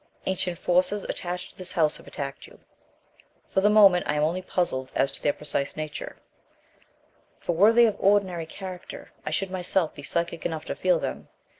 Ancient 0.25 0.57
forces 0.57 1.03
attached 1.03 1.51
to 1.51 1.57
this 1.59 1.73
house 1.73 1.97
have 1.97 2.07
attacked 2.07 2.47
you. 2.47 2.59
For 3.49 3.61
the 3.61 3.69
moment 3.69 4.07
I 4.09 4.15
am 4.15 4.23
only 4.23 4.41
puzzled 4.41 4.91
as 4.95 5.11
to 5.11 5.21
their 5.21 5.31
precise 5.31 5.75
nature; 5.77 6.15
for 7.37 7.55
were 7.55 7.71
they 7.71 7.85
of 7.85 7.93
an 7.93 7.99
ordinary 8.01 8.47
character, 8.47 9.11
I 9.27 9.29
should 9.29 9.51
myself 9.51 9.93
be 9.93 10.01
psychic 10.01 10.43
enough 10.43 10.65
to 10.65 10.75
feel 10.75 10.97
them. 10.97 11.27